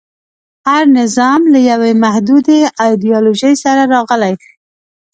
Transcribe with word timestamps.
هر 0.69 0.83
نظام 0.99 1.41
له 1.53 1.59
یوې 1.71 1.91
محدودې 2.03 2.59
ایډیالوژۍ 2.83 3.53
سره 3.63 3.81
راغلی. 3.93 4.33